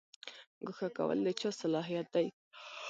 ګوښه 0.65 0.87
کول 0.97 1.17
د 1.25 1.27
چا 1.39 1.49
صلاحیت 1.61 2.07
دی؟ 2.15 2.25